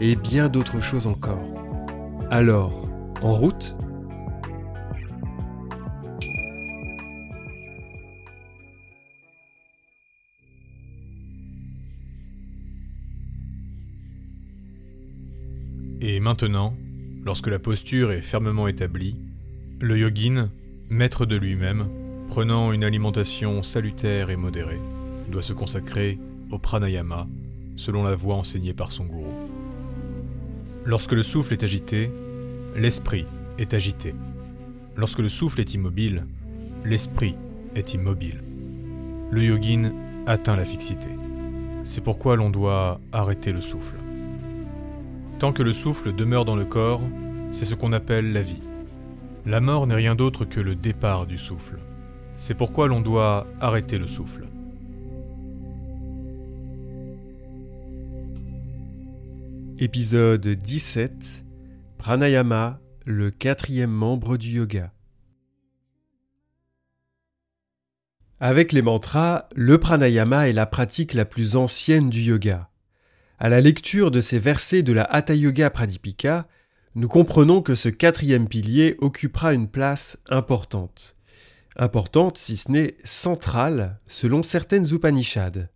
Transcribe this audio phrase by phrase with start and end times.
[0.00, 1.42] et bien d'autres choses encore.
[2.30, 2.88] Alors,
[3.22, 3.76] en route?
[16.02, 16.74] Et maintenant,
[17.24, 19.16] lorsque la posture est fermement établie,
[19.80, 20.48] le yogin,
[20.88, 21.88] maître de lui-même,
[22.28, 24.80] prenant une alimentation salutaire et modérée,
[25.30, 26.18] doit se consacrer
[26.50, 27.26] au pranayama,
[27.76, 29.39] selon la voie enseignée par son gourou.
[30.86, 32.10] Lorsque le souffle est agité,
[32.74, 33.26] l'esprit
[33.58, 34.14] est agité.
[34.96, 36.24] Lorsque le souffle est immobile,
[36.84, 37.34] l'esprit
[37.76, 38.42] est immobile.
[39.30, 39.92] Le yogin
[40.26, 41.08] atteint la fixité.
[41.84, 43.94] C'est pourquoi l'on doit arrêter le souffle.
[45.38, 47.02] Tant que le souffle demeure dans le corps,
[47.52, 48.62] c'est ce qu'on appelle la vie.
[49.46, 51.78] La mort n'est rien d'autre que le départ du souffle.
[52.36, 54.44] C'est pourquoi l'on doit arrêter le souffle.
[59.82, 61.42] Épisode 17
[61.96, 64.92] Pranayama, le quatrième membre du yoga.
[68.40, 72.68] Avec les mantras, le pranayama est la pratique la plus ancienne du yoga.
[73.38, 76.46] À la lecture de ces versets de la Hatha Yoga Pradipika,
[76.94, 81.16] nous comprenons que ce quatrième pilier occupera une place importante.
[81.76, 85.68] Importante, si ce n'est centrale, selon certaines Upanishads.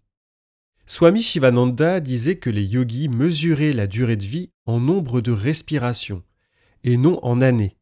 [0.86, 6.22] Swami Shivananda disait que les yogis mesuraient la durée de vie en nombre de respirations,
[6.82, 7.76] et non en années.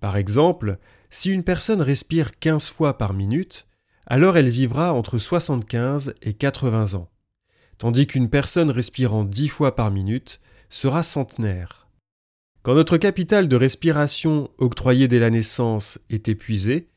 [0.00, 0.78] Par exemple,
[1.10, 3.66] si une personne respire 15 fois par minute,
[4.06, 7.08] alors elle vivra entre 75 et 80 ans
[7.78, 10.40] tandis qu'une personne respirant dix fois par minute
[10.70, 11.88] sera centenaire.
[12.62, 16.88] Quand notre capital de respiration octroyé dès la naissance est épuisé,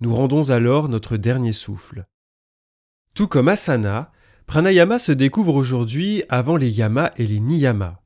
[0.00, 2.06] nous rendons alors notre dernier souffle.
[3.14, 4.12] Tout comme asana,
[4.46, 8.00] pranayama se découvre aujourd'hui avant les yamas et les niyamas.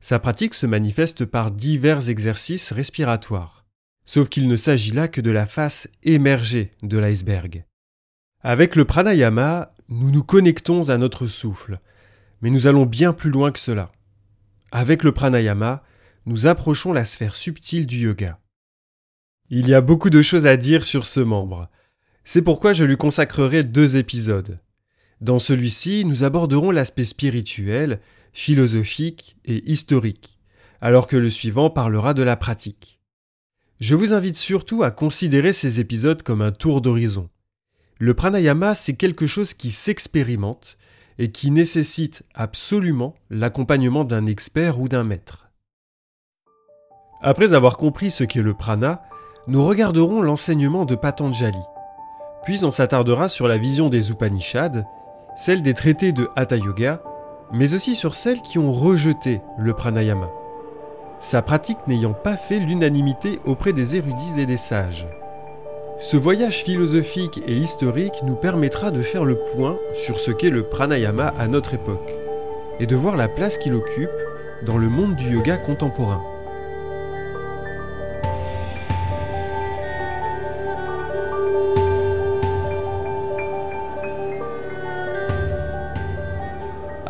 [0.00, 3.64] Sa pratique se manifeste par divers exercices respiratoires,
[4.04, 7.64] sauf qu'il ne s'agit là que de la face émergée de l'iceberg.
[8.42, 11.80] Avec le pranayama, nous nous connectons à notre souffle,
[12.40, 13.90] mais nous allons bien plus loin que cela.
[14.70, 15.82] Avec le pranayama,
[16.26, 18.38] nous approchons la sphère subtile du yoga.
[19.50, 21.70] Il y a beaucoup de choses à dire sur ce membre.
[22.24, 24.60] C'est pourquoi je lui consacrerai deux épisodes.
[25.20, 28.00] Dans celui-ci, nous aborderons l'aspect spirituel,
[28.32, 30.38] philosophique et historique,
[30.80, 33.00] alors que le suivant parlera de la pratique.
[33.80, 37.28] Je vous invite surtout à considérer ces épisodes comme un tour d'horizon.
[37.98, 40.78] Le pranayama, c'est quelque chose qui s'expérimente
[41.18, 45.48] et qui nécessite absolument l'accompagnement d'un expert ou d'un maître.
[47.20, 49.02] Après avoir compris ce qu'est le prana,
[49.48, 51.58] nous regarderons l'enseignement de Patanjali.
[52.44, 54.84] Puis on s'attardera sur la vision des Upanishads,
[55.38, 57.00] celle des traités de Hatha Yoga,
[57.52, 60.28] mais aussi sur celles qui ont rejeté le pranayama.
[61.20, 65.06] Sa pratique n'ayant pas fait l'unanimité auprès des érudits et des sages.
[66.00, 70.64] Ce voyage philosophique et historique nous permettra de faire le point sur ce qu'est le
[70.64, 72.12] pranayama à notre époque
[72.80, 74.10] et de voir la place qu'il occupe
[74.66, 76.20] dans le monde du yoga contemporain.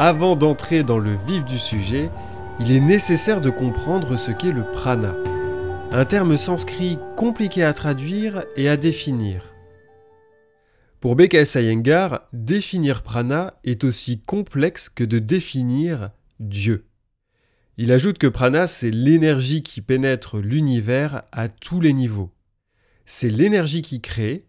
[0.00, 2.08] Avant d'entrer dans le vif du sujet,
[2.60, 5.12] il est nécessaire de comprendre ce qu'est le prana.
[5.90, 9.42] Un terme sanskrit compliqué à traduire et à définir.
[11.00, 11.56] Pour B.K.S.
[11.56, 16.86] Iyengar, définir prana est aussi complexe que de définir Dieu.
[17.76, 22.30] Il ajoute que prana, c'est l'énergie qui pénètre l'univers à tous les niveaux.
[23.04, 24.46] C'est l'énergie qui crée,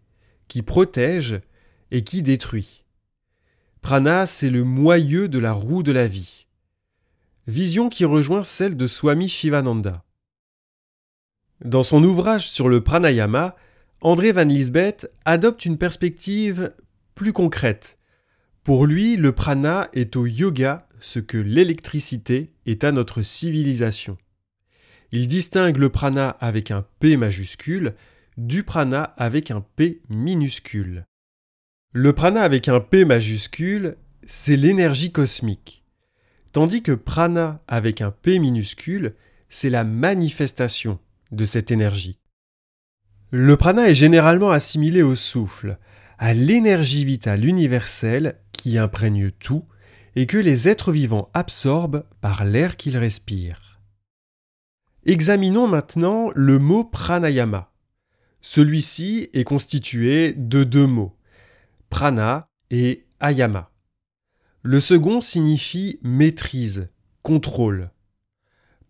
[0.48, 1.42] qui protège
[1.90, 2.84] et qui détruit.
[3.82, 6.46] Prana, c'est le moyeu de la roue de la vie.
[7.48, 10.04] Vision qui rejoint celle de Swami Shivananda.
[11.64, 13.56] Dans son ouvrage sur le pranayama,
[14.02, 16.74] André Van Lisbeth adopte une perspective
[17.16, 17.98] plus concrète.
[18.64, 24.18] Pour lui, le prana est au yoga ce que l'électricité est à notre civilisation.
[25.12, 27.96] Il distingue le prana avec un P majuscule
[28.38, 31.06] du prana avec un P minuscule.
[31.92, 33.98] Le prana avec un P majuscule,
[34.28, 35.84] c'est l'énergie cosmique.
[36.52, 39.16] tandis que prana avec un P minuscule,
[39.50, 41.00] c'est la manifestation
[41.32, 42.20] de cette énergie.
[43.32, 45.80] Le prana est généralement assimilé au souffle,
[46.20, 49.66] à l'énergie vitale universelle qui imprègne tout
[50.16, 53.80] et que les êtres vivants absorbent par l'air qu'ils respirent.
[55.06, 57.72] Examinons maintenant le mot pranayama.
[58.42, 61.19] Celui-ci est constitué de deux mots,
[61.90, 63.72] prana et ayama.
[64.62, 66.88] Le second signifie maîtrise,
[67.24, 67.92] contrôle.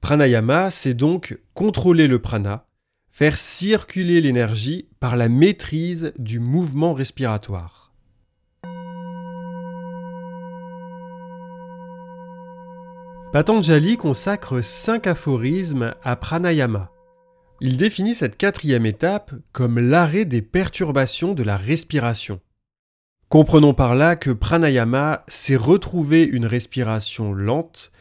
[0.01, 2.67] Pranayama, c'est donc contrôler le prana,
[3.09, 7.93] faire circuler l'énergie par la maîtrise du mouvement respiratoire.
[13.31, 16.89] Patanjali consacre cinq aphorismes à pranayama.
[17.61, 22.39] Il définit cette quatrième étape comme l'arrêt des perturbations de la respiration.
[23.29, 27.91] Comprenons par là que pranayama, c'est retrouver une respiration lente,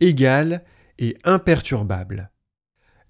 [0.00, 0.64] égale
[0.98, 2.30] et imperturbable.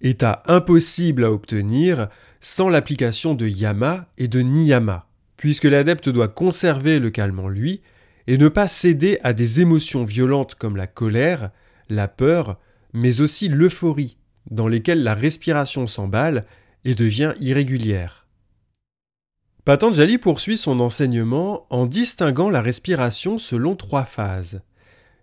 [0.01, 2.09] État impossible à obtenir
[2.41, 7.79] sans l'application de yama et de niyama, puisque l'adepte doit conserver le calme en lui
[8.27, 11.49] et ne pas céder à des émotions violentes comme la colère,
[11.87, 12.59] la peur,
[12.91, 14.17] mais aussi l'euphorie,
[14.51, 16.45] dans lesquelles la respiration s'emballe
[16.83, 18.18] et devient irrégulière.
[19.69, 24.63] Patanjali poursuit son enseignement en distinguant la respiration selon trois phases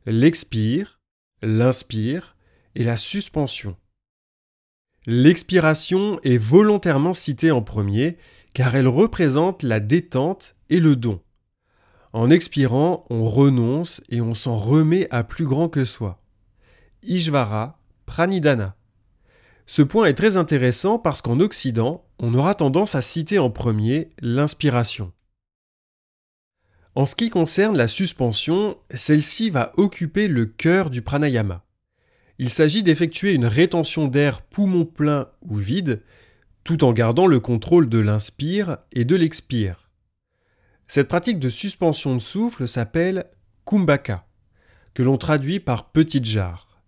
[0.07, 1.01] l'expire,
[1.43, 2.37] l'inspire
[2.77, 3.77] et la suspension.
[5.05, 8.19] L'expiration est volontairement citée en premier
[8.55, 11.21] car elle représente la détente et le don.
[12.13, 16.23] En expirant, on renonce et on s'en remet à plus grand que soi.
[17.03, 18.77] Ishvara, Pranidhana.
[19.67, 24.11] Ce point est très intéressant parce qu'en Occident, on aura tendance à citer en premier
[24.21, 25.13] l'inspiration.
[26.95, 31.63] En ce qui concerne la suspension, celle-ci va occuper le cœur du pranayama.
[32.39, 36.03] Il s'agit d'effectuer une rétention d'air poumon plein ou vide,
[36.65, 39.91] tout en gardant le contrôle de l'inspire et de l'expire.
[40.89, 43.27] Cette pratique de suspension de souffle s'appelle
[43.67, 44.27] kumbhaka,
[44.95, 46.81] que l'on traduit par petite jarre.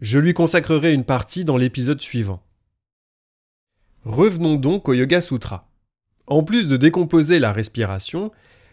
[0.00, 2.42] Je lui consacrerai une partie dans l'épisode suivant.
[4.04, 5.68] Revenons donc au Yoga Sutra.
[6.26, 8.32] En plus de décomposer la respiration,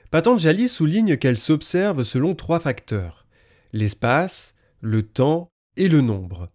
[0.09, 3.27] Patanjali souligne qu'elle s'observe selon trois facteurs
[3.71, 6.49] l'espace, le temps et le nombre.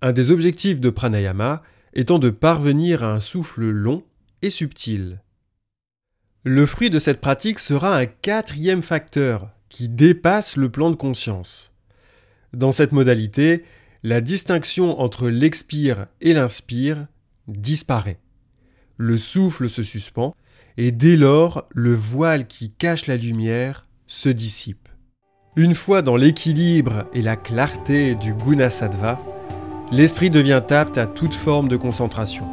[0.00, 1.62] Un des objectifs de pranayama
[1.94, 4.04] étant de parvenir à un souffle long
[4.42, 5.20] et subtil.
[6.44, 11.72] Le fruit de cette pratique sera un quatrième facteur qui dépasse le plan de conscience.
[12.52, 13.64] Dans cette modalité,
[14.04, 17.08] la distinction entre l'expire et l'inspire
[17.48, 18.18] disparaît.
[18.96, 20.34] Le souffle se suspend,
[20.76, 24.88] et dès lors le voile qui cache la lumière se dissipe.
[25.56, 29.20] Une fois dans l'équilibre et la clarté du guna sattva,
[29.90, 32.44] l'esprit devient apte à toute forme de concentration.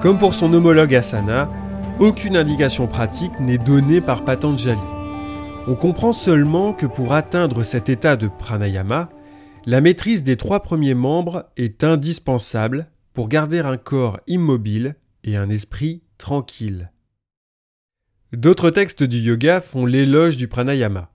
[0.00, 1.50] Comme pour son homologue asana,
[1.98, 4.78] aucune indication pratique n'est donnée par Patanjali.
[5.68, 9.10] On comprend seulement que pour atteindre cet état de pranayama,
[9.66, 15.50] la maîtrise des trois premiers membres est indispensable pour garder un corps immobile et un
[15.50, 16.90] esprit tranquille.
[18.32, 21.12] D'autres textes du yoga font l'éloge du pranayama.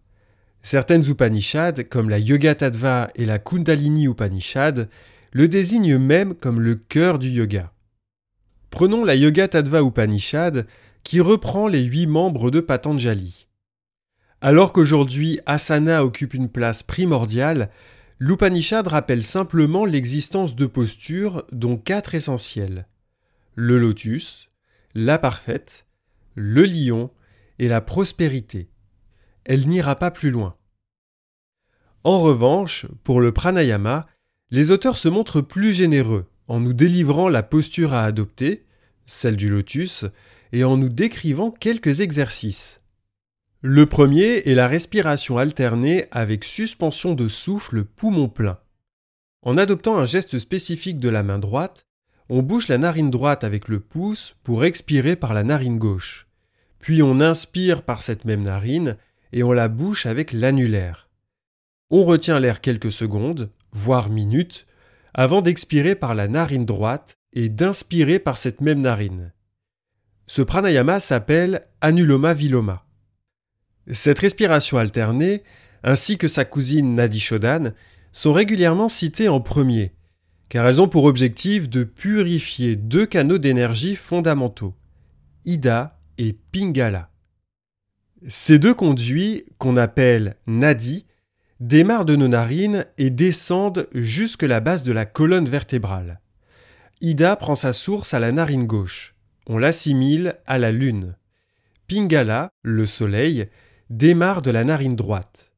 [0.62, 4.88] Certaines Upanishads, comme la Yoga Tattva et la Kundalini Upanishad,
[5.32, 7.74] le désignent même comme le cœur du yoga.
[8.70, 10.68] Prenons la Yoga Tattva Upanishad
[11.02, 13.48] qui reprend les huit membres de Patanjali.
[14.46, 17.70] Alors qu'aujourd'hui asana occupe une place primordiale,
[18.20, 22.90] l'Upanishad rappelle simplement l'existence de postures dont quatre essentielles
[23.56, 24.50] le lotus,
[24.96, 25.86] la parfaite,
[26.36, 27.10] le lion
[27.58, 28.68] et la prospérité.
[29.46, 30.58] Elle n'ira pas plus loin.
[32.04, 34.08] En revanche, pour le pranayama,
[34.52, 38.66] les auteurs se montrent plus généreux en nous délivrant la posture à adopter,
[39.06, 40.04] celle du lotus,
[40.52, 42.83] et en nous décrivant quelques exercices.
[43.66, 48.60] Le premier est la respiration alternée avec suspension de souffle poumon plein.
[49.42, 51.88] En adoptant un geste spécifique de la main droite,
[52.28, 56.28] on bouche la narine droite avec le pouce pour expirer par la narine gauche.
[56.80, 58.98] Puis on inspire par cette même narine
[59.32, 61.08] et on la bouche avec l'annulaire.
[61.90, 64.68] On retient l'air quelques secondes, voire minutes,
[65.14, 69.32] avant d'expirer par la narine droite et d'inspirer par cette même narine.
[70.28, 72.84] Ce pranayama s'appelle Anuloma Viloma.
[73.92, 75.44] Cette respiration alternée,
[75.84, 77.74] ainsi que sa cousine Nadishodan,
[78.12, 79.94] sont régulièrement citées en premier,
[80.50, 84.76] car elles ont pour objectif de purifier deux canaux d'énergie fondamentaux,
[85.46, 87.10] Ida et Pingala.
[88.28, 91.06] Ces deux conduits, qu'on appelle nadi,
[91.60, 96.22] démarrent de nos narines et descendent jusque la base de la colonne vertébrale.
[97.02, 99.16] Ida prend sa source à la narine gauche.
[99.48, 101.18] On l'assimile à la lune.
[101.88, 103.50] Pingala, le soleil,
[103.90, 105.52] démarre de la narine droite.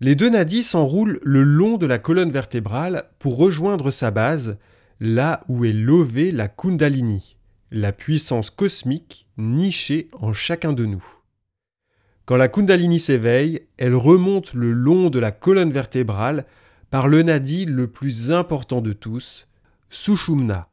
[0.00, 4.58] Les deux nadis s'enroulent le long de la colonne vertébrale pour rejoindre sa base,
[5.00, 7.36] là où est levée la Kundalini,
[7.70, 11.04] la puissance cosmique nichée en chacun de nous.
[12.26, 16.46] Quand la Kundalini s'éveille, elle remonte le long de la colonne vertébrale
[16.90, 19.46] par le nadi le plus important de tous,
[19.90, 20.68] Sushumna.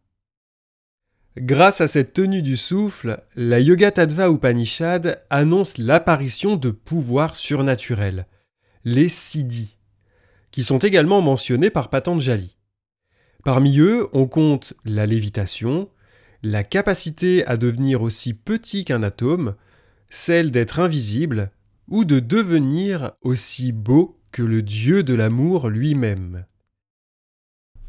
[1.38, 8.28] Grâce à cette tenue du souffle, la Yoga Tattva Upanishad annonce l'apparition de pouvoirs surnaturels,
[8.84, 9.78] les siddhis,
[10.52, 12.58] qui sont également mentionnés par Patanjali.
[13.46, 15.90] Parmi eux, on compte la lévitation,
[16.44, 19.56] la capacité à devenir aussi petit qu'un atome,
[20.10, 21.52] celle d'être invisible
[21.88, 26.46] ou de devenir aussi beau que le Dieu de l'amour lui-même.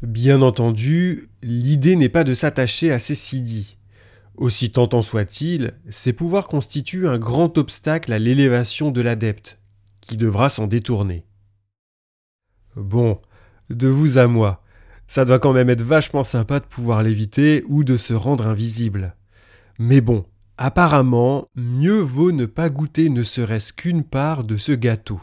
[0.03, 3.77] Bien entendu, l'idée n'est pas de s'attacher à ces siddhis.
[4.35, 9.59] Aussi tentant soit-il, ces pouvoirs constituent un grand obstacle à l'élévation de l'adepte,
[10.01, 11.23] qui devra s'en détourner.
[12.75, 13.21] Bon,
[13.69, 14.61] de vous à moi,
[15.07, 19.15] ça doit quand même être vachement sympa de pouvoir l'éviter ou de se rendre invisible.
[19.79, 20.25] Mais bon,
[20.57, 25.21] apparemment, mieux vaut ne pas goûter ne serait-ce qu'une part de ce gâteau.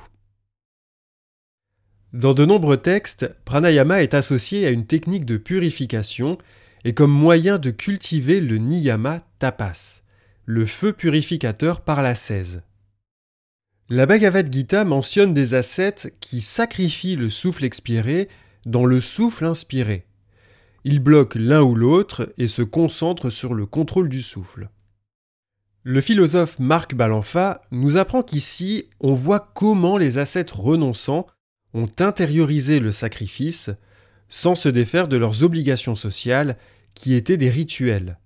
[2.13, 6.39] Dans de nombreux textes, pranayama est associé à une technique de purification
[6.85, 10.03] et comme moyen de cultiver le niyama tapas,
[10.45, 12.63] le feu purificateur par la l'ascèse.
[13.89, 18.29] La Bhagavad Gita mentionne des ascètes qui sacrifient le souffle expiré
[18.67, 20.07] dans le souffle inspiré.
[20.85, 24.69] Ils bloquent l'un ou l'autre et se concentrent sur le contrôle du souffle.
[25.83, 31.27] Le philosophe Marc Balanfa nous apprend qu'ici on voit comment les ascètes renonçants
[31.75, 33.71] ont intériorisé le sacrifice
[34.29, 36.57] sans se défaire de leurs obligations sociales
[36.95, 38.19] qui étaient des rituels.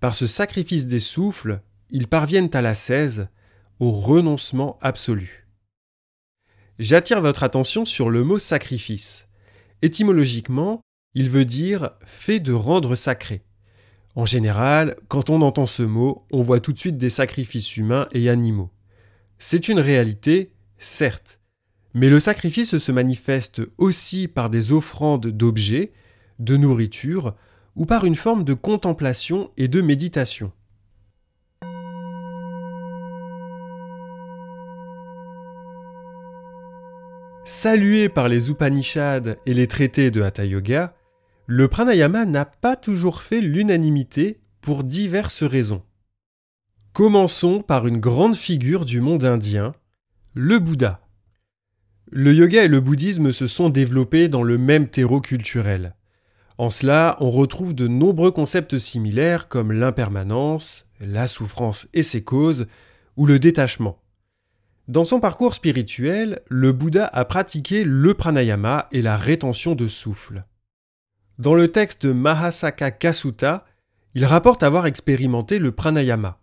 [0.00, 3.28] Par ce sacrifice des souffles, ils parviennent à l'ascèse,
[3.80, 5.46] au renoncement absolu.
[6.78, 9.28] J'attire votre attention sur le mot sacrifice.
[9.82, 10.80] Étymologiquement,
[11.14, 13.42] il veut dire fait de rendre sacré.
[14.16, 18.08] En général, quand on entend ce mot, on voit tout de suite des sacrifices humains
[18.12, 18.70] et animaux.
[19.38, 21.40] C'est une réalité, certes,
[21.94, 25.92] mais le sacrifice se manifeste aussi par des offrandes d'objets,
[26.40, 27.34] de nourriture,
[27.76, 30.52] ou par une forme de contemplation et de méditation.
[37.44, 40.94] Salué par les Upanishads et les traités de Hatha Yoga,
[41.46, 45.82] le pranayama n'a pas toujours fait l'unanimité pour diverses raisons.
[46.94, 49.74] Commençons par une grande figure du monde indien,
[50.32, 51.03] le Bouddha.
[52.16, 55.96] Le yoga et le bouddhisme se sont développés dans le même terreau culturel.
[56.58, 62.68] En cela, on retrouve de nombreux concepts similaires comme l'impermanence, la souffrance et ses causes,
[63.16, 63.98] ou le détachement.
[64.86, 70.44] Dans son parcours spirituel, le Bouddha a pratiqué le pranayama et la rétention de souffle.
[71.40, 73.64] Dans le texte Mahasaka Kasuta,
[74.14, 76.38] il rapporte avoir expérimenté le pranayama,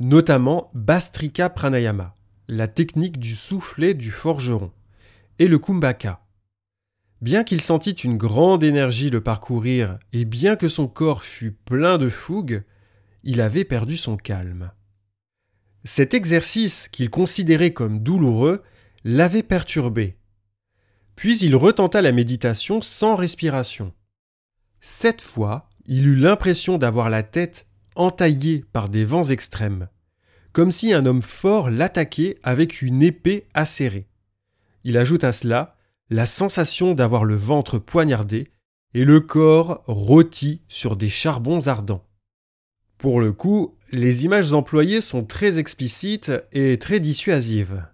[0.00, 2.14] notamment Bastrika Pranayama,
[2.48, 4.72] la technique du soufflet du forgeron,
[5.48, 6.24] le kumbhaka.
[7.20, 11.96] Bien qu'il sentît une grande énergie le parcourir et bien que son corps fût plein
[11.96, 12.64] de fougue,
[13.22, 14.72] il avait perdu son calme.
[15.84, 18.62] Cet exercice qu'il considérait comme douloureux
[19.04, 20.16] l'avait perturbé.
[21.16, 23.92] Puis il retenta la méditation sans respiration.
[24.80, 29.88] Cette fois, il eut l'impression d'avoir la tête entaillée par des vents extrêmes,
[30.52, 34.08] comme si un homme fort l'attaquait avec une épée acérée.
[34.84, 35.76] Il ajoute à cela
[36.10, 38.50] la sensation d'avoir le ventre poignardé
[38.94, 42.06] et le corps rôti sur des charbons ardents.
[42.98, 47.86] Pour le coup, les images employées sont très explicites et très dissuasives.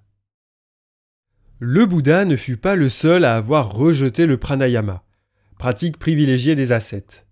[1.60, 5.04] Le Bouddha ne fut pas le seul à avoir rejeté le pranayama,
[5.58, 7.26] pratique privilégiée des ascètes.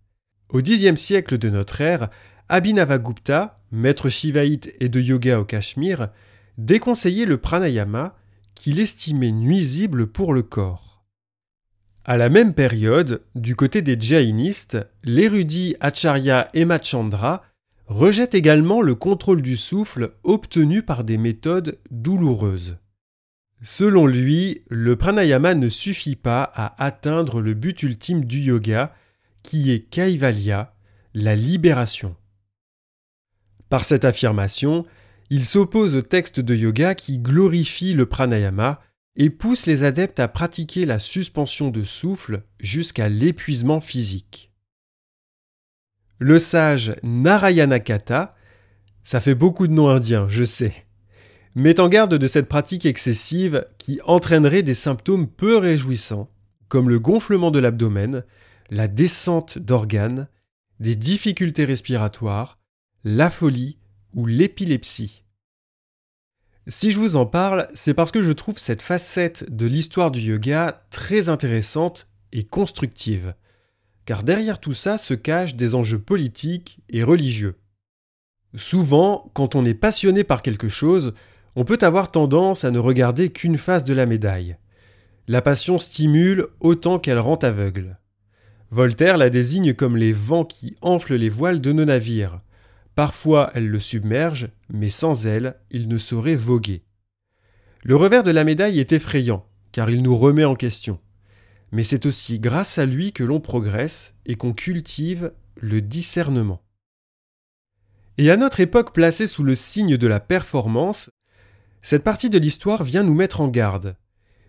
[0.48, 2.08] Au Xe siècle de notre ère,
[2.48, 6.08] Abhinavagupta, maître shivaïte et de yoga au Cachemire,
[6.58, 8.16] déconseillait le pranayama
[8.56, 11.04] qu'il estimait nuisible pour le corps.
[12.04, 17.44] À la même période, du côté des jainistes, l'érudit Acharya Emachandra
[17.86, 22.78] rejette également le contrôle du souffle obtenu par des méthodes douloureuses.
[23.62, 28.94] Selon lui, le pranayama ne suffit pas à atteindre le but ultime du yoga,
[29.42, 30.74] qui est kaivalya,
[31.14, 32.16] la libération.
[33.68, 34.84] Par cette affirmation,
[35.30, 38.80] il s'oppose au texte de yoga qui glorifie le pranayama
[39.16, 44.52] et pousse les adeptes à pratiquer la suspension de souffle jusqu'à l'épuisement physique.
[46.18, 48.36] Le sage Narayanakata,
[49.02, 50.86] ça fait beaucoup de noms indiens, je sais,
[51.54, 56.30] met en garde de cette pratique excessive qui entraînerait des symptômes peu réjouissants,
[56.68, 58.24] comme le gonflement de l'abdomen,
[58.70, 60.28] la descente d'organes,
[60.80, 62.58] des difficultés respiratoires,
[63.04, 63.78] la folie
[64.16, 65.22] ou l'épilepsie.
[66.66, 70.20] Si je vous en parle, c'est parce que je trouve cette facette de l'histoire du
[70.20, 73.34] yoga très intéressante et constructive,
[74.04, 77.54] car derrière tout ça se cachent des enjeux politiques et religieux.
[78.56, 81.14] Souvent, quand on est passionné par quelque chose,
[81.54, 84.56] on peut avoir tendance à ne regarder qu'une face de la médaille.
[85.28, 87.98] La passion stimule autant qu'elle rend aveugle.
[88.70, 92.40] Voltaire la désigne comme les vents qui enflent les voiles de nos navires.
[92.96, 96.82] Parfois elle le submerge, mais sans elle, il ne saurait voguer.
[97.84, 100.98] Le revers de la médaille est effrayant, car il nous remet en question.
[101.72, 106.62] Mais c'est aussi grâce à lui que l'on progresse et qu'on cultive le discernement.
[108.16, 111.10] Et à notre époque placée sous le signe de la performance,
[111.82, 113.96] cette partie de l'histoire vient nous mettre en garde.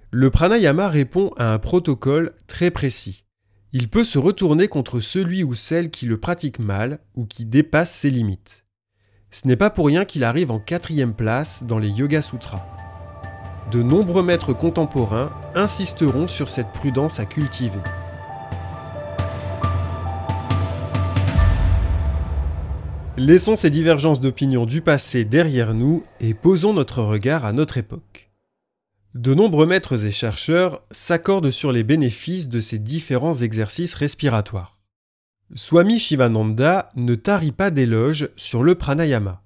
[0.09, 3.26] Le pranayama répond à un protocole très précis
[3.79, 7.91] il peut se retourner contre celui ou celle qui le pratique mal ou qui dépasse
[7.91, 8.65] ses limites.
[9.29, 12.65] Ce n'est pas pour rien qu'il arrive en quatrième place dans les Yoga Sutras.
[13.71, 17.77] De nombreux maîtres contemporains insisteront sur cette prudence à cultiver.
[23.15, 28.26] Laissons ces divergences d'opinion du passé derrière nous et posons notre regard à notre époque.
[29.17, 34.77] De nombreux maîtres et chercheurs s'accordent sur les bénéfices de ces différents exercices respiratoires.
[35.55, 39.41] Swami Shivananda ne tarit pas d'éloges sur le pranayama.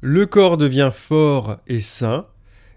[0.00, 2.28] Le corps devient fort et sain,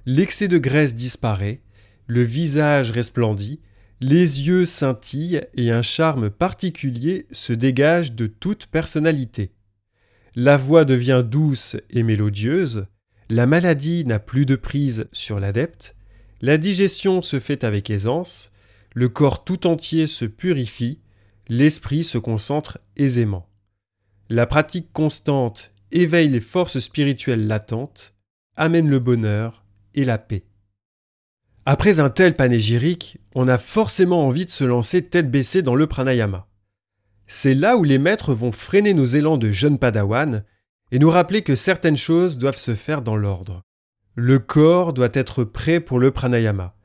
[0.07, 1.61] l'excès de graisse disparaît,
[2.07, 3.59] le visage resplendit,
[4.01, 9.51] les yeux scintillent et un charme particulier se dégage de toute personnalité.
[10.33, 12.87] La voix devient douce et mélodieuse,
[13.29, 15.95] la maladie n'a plus de prise sur l'adepte,
[16.41, 18.51] la digestion se fait avec aisance,
[18.93, 20.99] le corps tout entier se purifie,
[21.47, 23.47] l'esprit se concentre aisément.
[24.29, 28.13] La pratique constante éveille les forces spirituelles latentes,
[28.55, 29.63] amène le bonheur
[29.95, 30.43] et la paix.
[31.65, 35.87] Après un tel panégyrique, on a forcément envie de se lancer tête baissée dans le
[35.87, 36.47] pranayama.
[37.27, 40.43] C'est là où les maîtres vont freiner nos élans de jeunes padawan
[40.91, 43.61] et nous rappeler que certaines choses doivent se faire dans l'ordre.
[44.15, 46.75] Le corps doit être prêt pour le pranayama.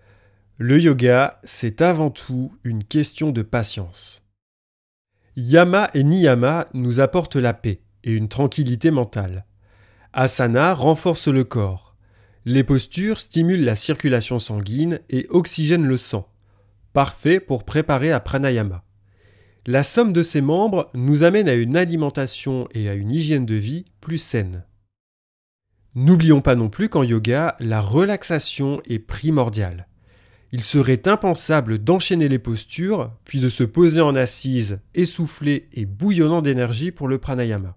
[0.58, 4.22] Le yoga, c'est avant tout une question de patience.
[5.36, 9.46] Yama et niyama nous apportent la paix et une tranquillité mentale.
[10.12, 11.96] Asana renforce le corps.
[12.44, 16.26] Les postures stimulent la circulation sanguine et oxygènent le sang.
[16.92, 18.82] Parfait pour préparer à pranayama.
[19.66, 23.54] La somme de ces membres nous amène à une alimentation et à une hygiène de
[23.54, 24.64] vie plus saine.
[25.94, 29.86] N'oublions pas non plus qu'en yoga, la relaxation est primordiale.
[30.52, 36.42] Il serait impensable d'enchaîner les postures, puis de se poser en assise, essoufflé et bouillonnant
[36.42, 37.76] d'énergie pour le pranayama.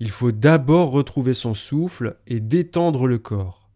[0.00, 3.70] Il faut d'abord retrouver son souffle et détendre le corps.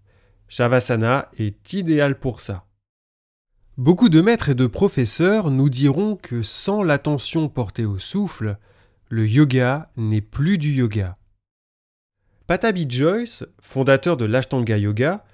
[0.49, 2.67] Shavasana est idéal pour ça.
[3.77, 8.57] Beaucoup de maîtres et de professeurs nous diront que sans l'attention portée au souffle,
[9.09, 11.17] le yoga n'est plus du yoga.
[12.47, 15.25] Patabi Joyce, fondateur de l'Ashtanga Yoga,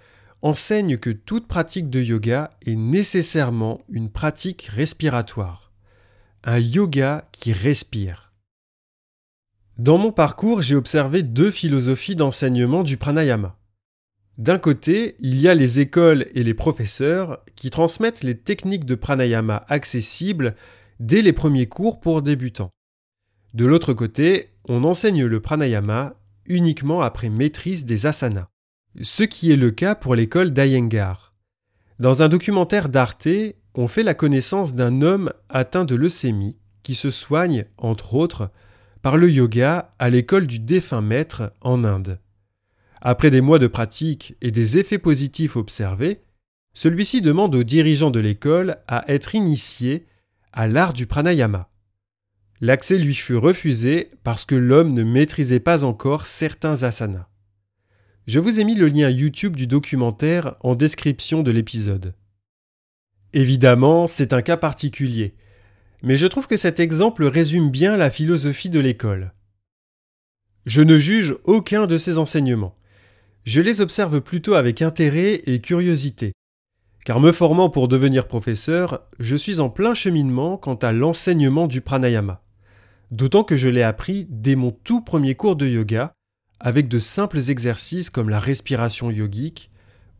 [0.40, 5.70] enseigne que toute pratique de yoga est nécessairement une pratique respiratoire,
[6.42, 8.32] un yoga qui respire.
[9.76, 13.59] Dans mon parcours, j'ai observé deux philosophies d'enseignement du pranayama.
[14.38, 18.94] D'un côté, il y a les écoles et les professeurs qui transmettent les techniques de
[18.94, 20.54] pranayama accessibles
[20.98, 22.70] dès les premiers cours pour débutants.
[23.52, 26.14] De l'autre côté, on enseigne le pranayama
[26.46, 28.48] uniquement après maîtrise des asanas.
[29.02, 31.34] Ce qui est le cas pour l'école d'Ayengar.
[31.98, 33.28] Dans un documentaire d'Arte,
[33.74, 38.50] on fait la connaissance d'un homme atteint de leucémie qui se soigne, entre autres,
[39.02, 42.18] par le yoga à l'école du défunt maître en Inde.
[43.00, 46.20] Après des mois de pratique et des effets positifs observés,
[46.74, 50.06] celui-ci demande aux dirigeants de l'école à être initié
[50.52, 51.70] à l'art du pranayama.
[52.60, 57.26] L'accès lui fut refusé parce que l'homme ne maîtrisait pas encore certains asanas.
[58.26, 62.14] Je vous ai mis le lien YouTube du documentaire en description de l'épisode.
[63.32, 65.34] Évidemment, c'est un cas particulier,
[66.02, 69.32] mais je trouve que cet exemple résume bien la philosophie de l'école.
[70.66, 72.76] Je ne juge aucun de ces enseignements.
[73.44, 76.32] Je les observe plutôt avec intérêt et curiosité.
[77.04, 81.80] Car me formant pour devenir professeur, je suis en plein cheminement quant à l'enseignement du
[81.80, 82.42] pranayama.
[83.10, 86.12] D'autant que je l'ai appris dès mon tout premier cours de yoga,
[86.60, 89.70] avec de simples exercices comme la respiration yogique,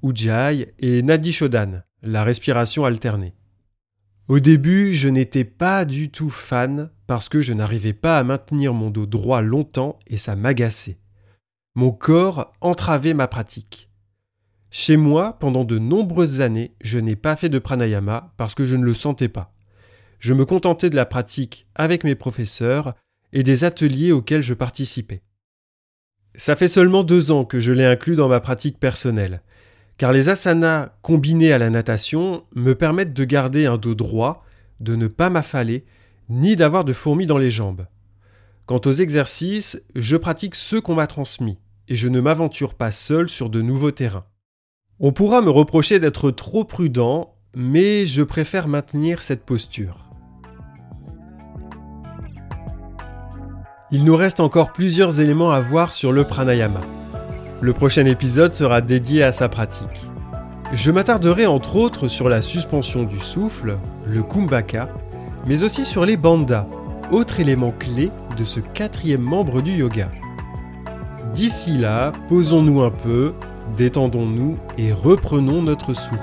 [0.02, 3.34] Ujjayi et Nadi Shodan, la respiration alternée.
[4.28, 8.72] Au début, je n'étais pas du tout fan parce que je n'arrivais pas à maintenir
[8.72, 10.98] mon dos droit longtemps et ça m'agaçait.
[11.76, 13.90] Mon corps entravait ma pratique.
[14.70, 18.74] Chez moi, pendant de nombreuses années, je n'ai pas fait de pranayama parce que je
[18.74, 19.54] ne le sentais pas.
[20.18, 22.94] Je me contentais de la pratique avec mes professeurs
[23.32, 25.22] et des ateliers auxquels je participais.
[26.34, 29.40] Ça fait seulement deux ans que je l'ai inclus dans ma pratique personnelle,
[29.96, 34.44] car les asanas combinés à la natation me permettent de garder un dos droit,
[34.80, 35.84] de ne pas m'affaler,
[36.28, 37.86] ni d'avoir de fourmis dans les jambes.
[38.70, 43.28] Quant aux exercices, je pratique ceux qu'on m'a transmis, et je ne m'aventure pas seul
[43.28, 44.26] sur de nouveaux terrains.
[45.00, 50.08] On pourra me reprocher d'être trop prudent, mais je préfère maintenir cette posture.
[53.90, 56.80] Il nous reste encore plusieurs éléments à voir sur le pranayama.
[57.60, 60.06] Le prochain épisode sera dédié à sa pratique.
[60.72, 64.94] Je m'attarderai entre autres sur la suspension du souffle, le kumbhaka,
[65.44, 66.68] mais aussi sur les bandhas,
[67.10, 70.10] autre élément clé de ce quatrième membre du yoga.
[71.34, 73.34] D'ici là, posons-nous un peu,
[73.76, 76.18] détendons-nous et reprenons notre souffle.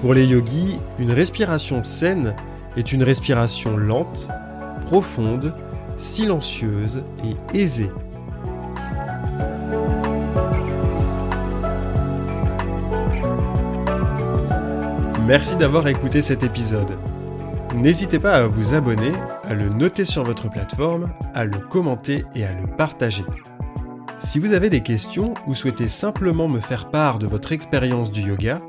[0.00, 2.34] Pour les yogis, une respiration saine
[2.76, 4.28] est une respiration lente,
[4.86, 5.54] profonde,
[5.96, 7.90] silencieuse et aisée.
[15.26, 16.92] Merci d'avoir écouté cet épisode.
[17.78, 19.12] N'hésitez pas à vous abonner,
[19.44, 23.22] à le noter sur votre plateforme, à le commenter et à le partager.
[24.18, 28.22] Si vous avez des questions ou souhaitez simplement me faire part de votre expérience du
[28.22, 28.60] yoga,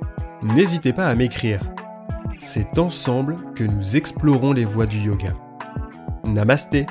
[0.44, 1.64] n'hésitez pas à m'écrire.
[2.38, 5.34] C'est ensemble que nous explorons les voies du yoga.
[6.26, 6.86] Namasté